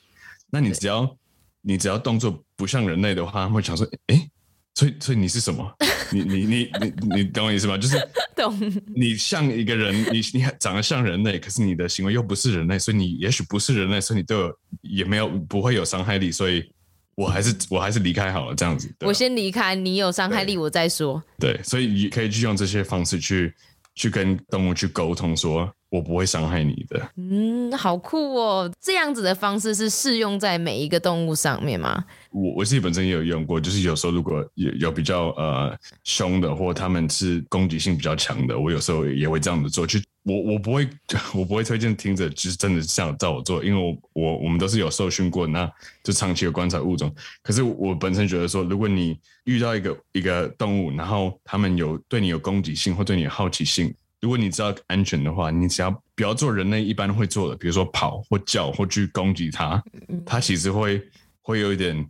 [0.51, 1.17] 那你只要
[1.61, 4.29] 你只要动作不像人类的话，他们会想说：诶，
[4.75, 5.69] 所以所以你是什么？
[6.11, 7.77] 你你你你你懂我意思吗？
[7.77, 7.97] 就是。
[8.35, 8.53] ”懂，
[8.93, 16.69] 你像一个人，你你长得像人类，可是你的行为又不是人类，所以你也许不是人类，所以你对我也没有不会有伤害力，所以
[17.15, 18.93] 我还是我还是离开好了，这样子。
[18.99, 21.23] 我先离开，你有伤害力我再说。
[21.39, 23.53] 对，所以你可以去用这些方式去
[23.95, 27.09] 去跟动物去沟通，说我不会伤害你的。
[27.15, 28.71] 嗯，好酷哦！
[28.81, 32.03] 这样子的方式是适用在每一个动物上面吗？
[32.31, 39.87] 我我自己本身也有用过，就是有时候如果有有比较呃凶的，或他们是攻击性比较强的，我有时候也会这样子做。
[39.87, 40.87] 去我我不会
[41.33, 45.71] 我不会推荐听着就是真的这样照我做，因为我我我们都是有受训过，那
[46.03, 47.13] 就长期有观察物种。
[47.41, 53.93] 可是我本身觉得说，如果你遇到一个一个动物，然后他们有对你有攻击性或对你有好奇心，
[54.25, 59.79] 如果你知道安全的话，你只要不要做人类一般会做的，比如说跑或叫或去攻击它，
[60.25, 60.99] 它其实会
[61.41, 62.03] 会有一点。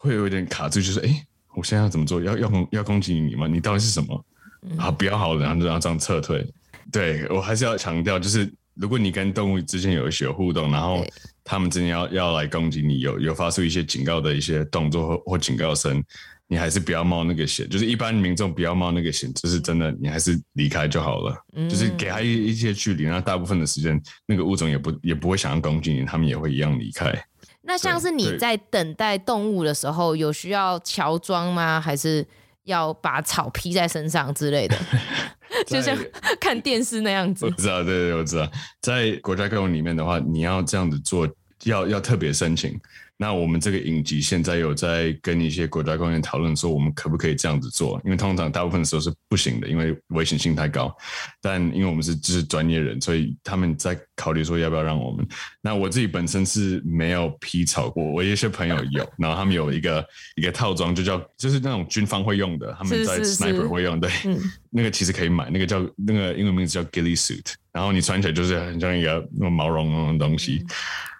[0.00, 2.22] 会有一点卡住，就是哎，我现在要怎么做？
[2.22, 3.48] 要要攻要攻击你吗？
[3.48, 4.24] 你到底是什么？
[4.78, 6.46] 好，不要好了，然后就这样撤退。
[6.92, 11.04] 对，我还是要强调，就是如果你跟动物之间有一些互动，然后
[11.42, 16.00] 他们真的要要来攻击你，有有发出一些警告的一些动作或或警告声，
[16.48, 17.68] 你还是不要冒那个险。
[17.68, 21.36] 就是一般民众不要冒那个险，就是真的，你还是离开就好了。
[21.68, 27.14] 就是给他一一些距离，那大部分的时间，那个物种也不也不会想要攻击你，他们也会一样离开。
[27.62, 31.78] 那像是你在等待动物的时候，有需要乔装吗？
[31.80, 32.26] 还是
[32.64, 34.76] 要把草披在身上之类的？
[35.66, 35.96] 就像
[36.40, 37.44] 看电视那样子。
[37.44, 38.50] 我知道，对对，我知道。
[38.80, 41.28] 在国家公园里面的话，你要这样子做，
[41.64, 42.78] 要要特别申请。
[43.20, 48.00] 那我们这个影集现在有在跟一些国家公园讨论说，我们可不可以这样子做？
[48.04, 50.96] 因为通常大部分的时候是不行的，因为危险性太高。
[51.42, 55.26] 但因为我们是就是专业人，所以他们在考虑说要不要让我们。
[55.60, 64.36] 那我自己本身是没有披草过，我有一些朋友有， 然后他们有一个一个套装，就叫就是那种军方会用的，他们在 sniper 会用的，对，
[64.70, 70.62] 那个其实可以买，那个叫那个英文名字叫 ghillie suit，然后你穿起来就是很像一个那种毛茸茸的东西。
[70.62, 70.74] 嗯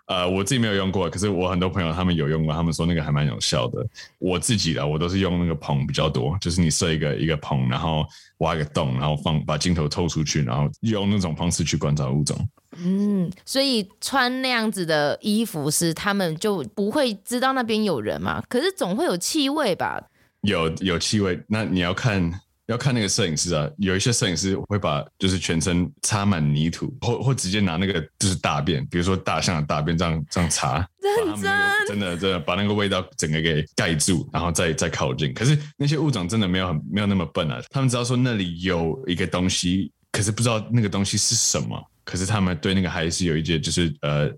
[0.09, 3.87] 呃，我自己没有用过，可是我很多朋友他们有用过，他们说那个还蛮有效的。
[4.19, 8.07] 我自己的我都是用那个棚比较多，就是你设一个一个棚，然后
[8.39, 12.37] 挖一个洞，然后放把镜头透出去，然后用那种方式去观察物种。
[12.79, 18.43] 嗯，所以穿那样子的衣服是他们就不会知道那边有人嘛？
[18.49, 20.03] 可是总会有气味吧？
[20.41, 22.41] 有有气味，那你要看。
[22.69, 31.51] 要看那个摄影师啊，有一些摄影师会把就是全身擦满泥土，或或直接拿那个就是大便，比如说大象的大便这样这样擦， 认真
[31.89, 35.33] 真的真的把那个味道整个给盖住，然后再再靠近。
[35.33, 44.31] 可是那些物种真的没有很没有那么笨啊，他们知道说那里有一个东西，可是不知道那个东西是什么，可是他们对那个还是有一些就是呃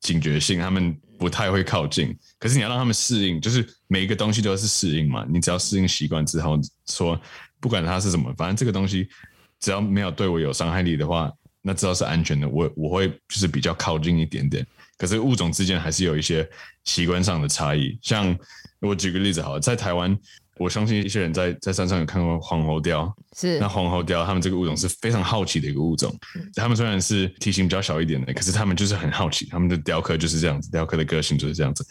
[0.00, 2.16] 警觉性，他们不太会靠近。
[2.40, 5.24] 可是你要让他们适应，就是每一个东西都是适应嘛。
[5.28, 7.20] 你只要适应习惯之后，说
[7.60, 9.08] 不管它是什么，反正这个东西
[9.60, 11.32] 只要没有对我有伤害力的话，
[11.62, 14.66] 那知道是安全的，我我会就是比较靠近一点点。
[14.96, 16.48] 可是物种之间还是有一些
[16.84, 17.98] 习惯上的差异。
[18.02, 18.36] 像
[18.80, 20.18] 我举个例子好了，在台湾。
[20.58, 26.14] 我相信一些人在在山上有看过黄喉貂，是那黄喉貂，他们这个物种是非常好奇的一个物种。
[26.54, 29.46] 他们虽然是体型比较小一点的，可是他们就是很好奇。
[29.46, 31.86] 他们的雕刻就是这样子，雕刻的个性就是这样子。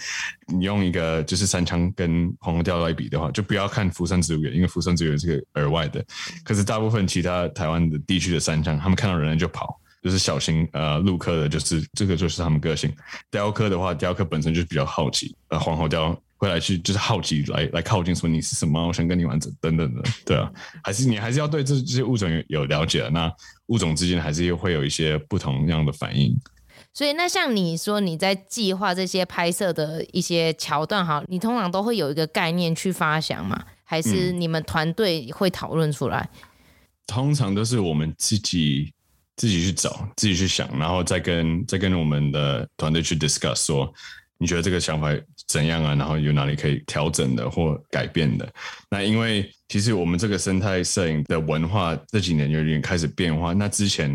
[0.47, 6.03] 你用一个就是山羌跟黄喉貂来比的话，就不要看福山植物园，因为福山植物园是个额外的。
[6.43, 12.93] 可是大部分其他台湾的地区的山羌，他们看到人类就跑，就是小型呃鹿科的，就是这个就是他们个性。
[13.31, 15.35] 雕刻的话，雕刻本身就是比较好奇。
[15.49, 16.17] 呃，黄喉貂。
[16.37, 20.51] 会来去就是好奇来来靠近，说你是什么，我想跟你玩，等等的，对啊，
[20.83, 23.31] 还是你还是要对这这些物种有有了解，那
[23.67, 26.39] 物种之间还是会有一些不同样的反应。
[26.93, 33.63] 所以，那像你说你在计划这些拍摄的一些桥段，哈，你通常都会有一个概念去发想吗？
[33.83, 36.29] 还是你们团队会讨论出来？
[36.33, 36.39] 嗯，
[37.07, 38.93] 通常都是我们自己
[39.35, 43.91] 自己去找，自己去想，然后再跟再跟我们的团队去 discuss 说。
[44.39, 45.07] 你觉得这个想法
[45.47, 45.95] 怎样啊？
[45.95, 48.47] 然后有哪里可以调整的或改变的？
[48.89, 53.53] 那因为其实我们这个生态摄影的文化这几年有点开始变化。
[53.53, 54.11] 那之前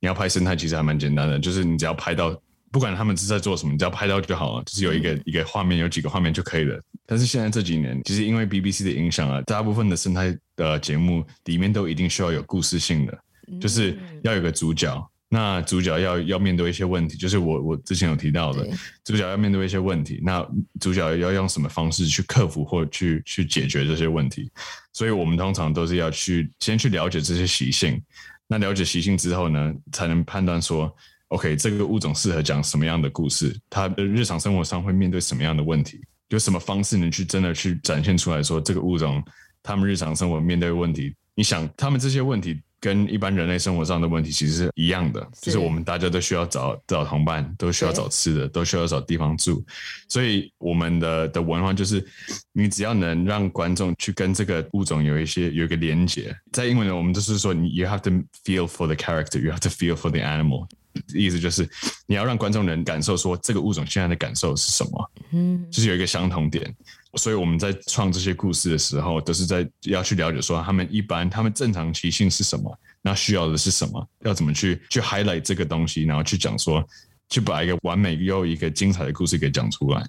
[0.00, 2.36] 你要拍生态其实还蛮简单的，就是你只要拍到，
[2.70, 6.80] 不管他们是在做什么，你只要拍到就好了，就是有一个一个画面，有几个画面就可以了。
[7.06, 13.18] 但是现在这几年，其实因为 BBC 的影响啊，大部分的生态的节目里面都一定需要有故事性的，
[13.60, 15.11] 就是要有个主角。
[15.34, 18.68] 那主角要要面对一些问题，就是我我之前有提到的，
[19.02, 20.20] 主角要面对一些问题。
[20.22, 20.46] 那
[20.78, 24.52] 主角要用什么方式去克服或去去解决这些问题？
[24.92, 27.98] 所以我们通常都是要去先去了解这些习性。
[28.46, 30.94] 那了解习性之后呢，才能判断说
[31.28, 33.58] ，OK，这个物种适合讲什么样的故事？
[33.70, 35.98] 它的日常生活上会面对什么样的问题？
[36.28, 39.24] 有什么方式能去真的去展现出来说，这个物种
[39.62, 41.14] 他们日常生活面对问题？
[41.34, 42.60] 你想，他们这些问题。
[42.82, 49.64] 跟一般人类生活上的问题其实是一样的，是就是我们大家都需要找找同伴，都需要找吃的，都需要找地方住，
[50.08, 52.04] 所以我们的的文化就是，
[52.52, 58.10] 你只要能让观众去跟这个物种有一些有一个连接，在英文呢，我们就是说，你 you have to
[58.44, 60.66] feel for the character，you have to feel for the animal，
[61.14, 61.68] 意思就是
[62.08, 66.74] 你要让观众能感受说这个物种现在的感受是什么，嗯，就是有一个相同点。
[67.14, 76.82] 所以我们在创这些故事的时候，都是在要去了解说他们一般他们正常习性是什么，那需要的是什么，要怎么去去 highlight 这个东西，然后去讲说，
[77.28, 80.02] 去把一个完美又一个精彩的故事给讲出来。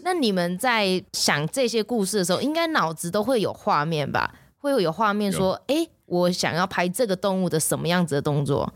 [0.00, 4.34] 那你们在想这些故事的时候，应该脑子都会有画面吧？
[4.58, 8.72] 会有有画面说，哎有，我想要拍这个动物的什么样子的动作？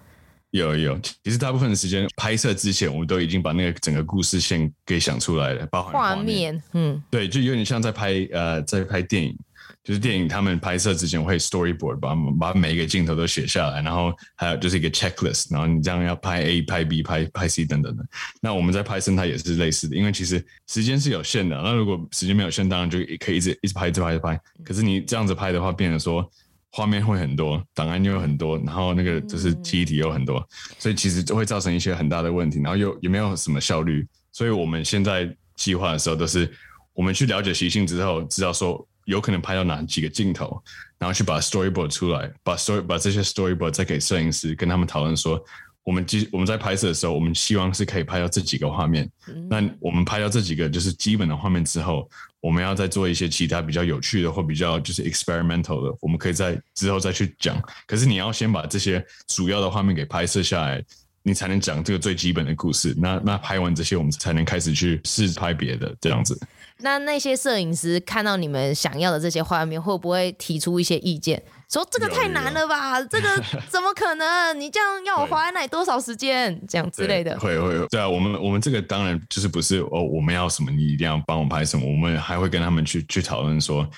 [0.50, 9.36] 有有，其实大部分的时间拍摄之前，我们都已经把那个整个故事线给想出来了，包含画面，面，嗯，对，就有点像在拍呃，在拍电影，
[9.84, 18.04] 就是电影他们拍摄之前会 storyboard，把把每一个镜头都写下来，然后还有就是一个 checklist，然后你这样要拍 A、拍 B、拍拍 C 等等的。
[18.42, 24.40] 那我们在拍生态也是类似的，因为其实时间是有限的，那如果时间没有限，当然就可以一直一直拍、一直拍、一直拍。
[24.64, 26.28] 可是你这样子拍的话，变成说。
[26.72, 30.46] 画面会很多，档案又有很多，然后那个就是记忆体又很多，
[30.78, 34.06] 所以其实就会造成一些很大的问题，然后又也没有什么效率。
[34.32, 36.50] 所以我们现在计划的时候都是，
[36.92, 40.62] 我们去了解习性之后，知道说有可能拍到哪几个镜头，
[40.98, 45.42] 然后去把 storyboard 出来，把 story 把这些 storyboard 再给摄影师，跟他们讨论说。
[45.84, 49.10] 我们基我们在拍摄的时候，我们希望是可以拍到这几个画面。
[49.48, 52.08] 那我们拍到这几个就是基本的画面之后，
[52.40, 57.60] 我们要再做一些其他比较有趣的或比较就是 experimental 的，我们可以在之后再去讲。
[57.86, 60.84] 可是你要先把这些主要的画面给拍摄下来，
[61.22, 62.94] 你才能讲这个最基本的故事。
[62.98, 66.38] 那那拍完这些，我们才能开始去试拍别的这样子。
[66.82, 71.42] 那那些摄影师看到你们想要的这些画面，会不会提出一些意见？
[71.68, 73.28] 说这个太难了吧， 这个
[73.68, 74.58] 怎么可能？
[74.58, 76.58] 你这样要我花在那里多少时间？
[76.66, 77.38] 这样之类的。
[77.38, 83.88] 会会对啊，我们我们这个当然就是不是哦，我们要什么你一定要帮我拍什么，我们还会跟他们去去讨论说，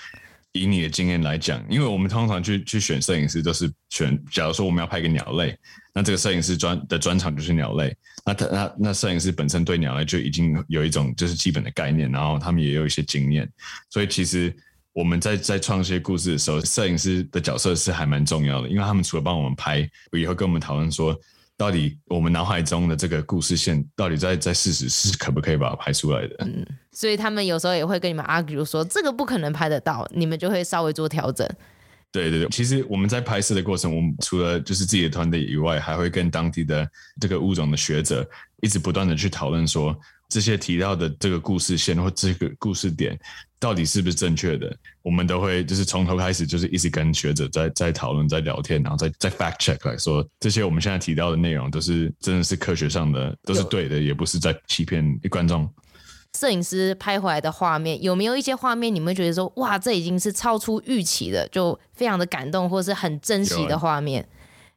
[0.53, 5.57] 以你的经验来讲，因为我们通常去去选摄影师都是选，假如说我们要拍一个鸟类，
[5.93, 7.95] 那这个摄影师专的专长就是鸟类，
[8.25, 13.51] 那他那那摄影师本身对鸟类就已经有一种就是基本的概念，然后他们也有一些经验，
[13.91, 14.55] 所以其实。
[14.95, 19.79] 我们在在创一些故事的时候，摄影师的角色是还蛮重要的，因为他们除了帮我们拍，
[20.13, 21.19] 也会跟我们讨论说，
[21.63, 26.35] 到底我们脑海中的这个故事线，到底在在事实是可不可以把它拍出来的。
[26.41, 31.49] 嗯，所以他们有时候也会跟你们 argue 说，这个不可能拍得到，你们就会稍微做调整。
[32.11, 36.85] 对对对，其实我们在拍摄的过程，我们除了就是自己的团队以外，还会跟当地的
[37.21, 38.29] 这个物种的学者
[38.61, 39.97] 一直不断的去讨论说，
[40.29, 43.17] 这些提到的这个故事线或这个故事点
[43.63, 55.73] 到底是不是正确的，我们都会就是从头开始就是一直跟学者在在讨论、在聊天，然后再再 fact check 来说，这些我们现在提到的内容都是真的是科学上的，都是对的，也不是在欺骗观众。
[56.37, 64.27] 摄影师拍回来的画面，有没有一些画面你们觉得说，哇，这已经是超出预期的，就非常的感动，或是很珍惜的画面？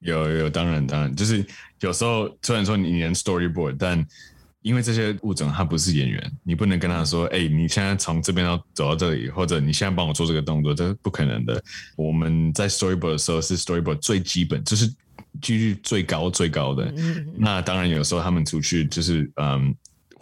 [0.01, 1.43] 有有，当然当然，就是
[1.79, 4.05] 有时候虽然说你连 storyboard，但
[4.65, 11.63] 因为这些物种它不是演员，你不能跟他说，哎、欸，你现在从这边要走到这里，或者你现在帮我做这个动作，这是不可能的。
[11.95, 14.91] 我们在 storyboard 的时候是 storyboard 最基本，就是
[15.39, 16.91] 几率最高最高的。
[17.37, 19.75] 那当然有时候他们出去就是嗯。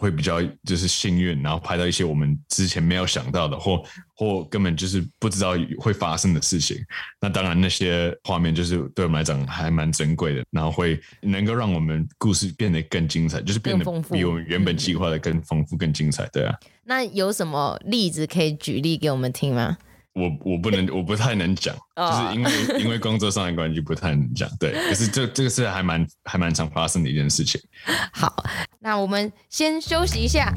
[0.04, 3.82] 会比较就是幸运，然后拍到一些我们之前没有想到的，或
[4.14, 6.76] 或根本就是不知道会发生的事情。
[7.18, 16.28] 那当然那些画面就是对我们来讲还蛮珍贵的，然后会能够让我们故事变得更精彩，就是变得比我们原本计划的更丰富、更精彩。
[16.34, 16.54] 对啊。
[16.84, 19.78] 那有什么例子可以举例给我们听吗？
[20.14, 24.48] 我我不能，我不太能讲， 就是因为因为工作上的关系不太能讲。
[24.58, 27.60] 对，可是这这个是还蛮还蛮常发生的一件事情。
[28.12, 28.32] 好，
[28.80, 30.54] 那我们先休息一下。